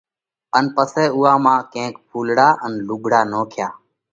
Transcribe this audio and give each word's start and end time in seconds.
ان 0.57 0.65
پسئہ 0.75 1.05
اُوئا 1.15 1.33
مانه 1.43 1.67
ڪينڪ 1.73 1.95
ڦُولڙا 2.09 2.47
ان 2.65 2.71
لُوگھڙا 2.87 3.21
نوکيا۔ 3.31 3.67